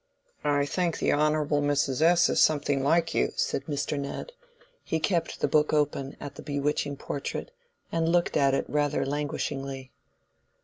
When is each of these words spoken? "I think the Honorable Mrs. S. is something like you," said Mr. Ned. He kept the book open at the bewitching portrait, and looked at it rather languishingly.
"I 0.43 0.65
think 0.65 0.97
the 0.97 1.11
Honorable 1.11 1.61
Mrs. 1.61 2.01
S. 2.01 2.27
is 2.27 2.41
something 2.41 2.81
like 2.83 3.13
you," 3.13 3.33
said 3.35 3.65
Mr. 3.65 3.99
Ned. 3.99 4.31
He 4.83 4.99
kept 4.99 5.41
the 5.41 5.47
book 5.47 5.73
open 5.73 6.17
at 6.19 6.33
the 6.33 6.41
bewitching 6.41 6.97
portrait, 6.97 7.51
and 7.91 8.09
looked 8.09 8.35
at 8.35 8.55
it 8.55 8.65
rather 8.67 9.05
languishingly. 9.05 9.91